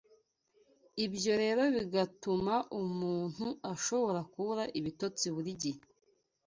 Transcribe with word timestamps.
ibyo 1.05 1.33
rero 1.41 1.63
bigatuma 1.75 2.53
umuntu 2.81 3.45
ashobora 3.73 4.19
kubura 4.31 4.63
ibitotsi 4.79 5.25
buri 5.35 5.51
gihe 5.61 5.81